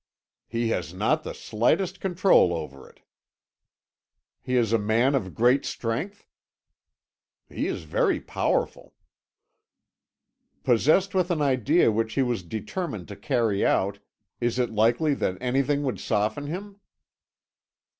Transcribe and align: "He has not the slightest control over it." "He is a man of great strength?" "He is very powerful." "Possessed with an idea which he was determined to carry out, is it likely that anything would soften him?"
"He 0.47 0.69
has 0.69 0.95
not 0.95 1.21
the 1.21 1.31
slightest 1.35 1.99
control 1.99 2.55
over 2.55 2.89
it." 2.89 3.01
"He 4.41 4.55
is 4.55 4.73
a 4.73 4.79
man 4.79 5.13
of 5.13 5.35
great 5.35 5.63
strength?" 5.63 6.25
"He 7.47 7.67
is 7.67 7.83
very 7.83 8.19
powerful." 8.19 8.95
"Possessed 10.63 11.13
with 11.13 11.29
an 11.29 11.43
idea 11.43 11.91
which 11.91 12.13
he 12.15 12.23
was 12.23 12.41
determined 12.41 13.07
to 13.09 13.15
carry 13.15 13.63
out, 13.63 13.99
is 14.39 14.57
it 14.57 14.71
likely 14.71 15.13
that 15.13 15.37
anything 15.39 15.83
would 15.83 15.99
soften 15.99 16.47
him?" 16.47 16.79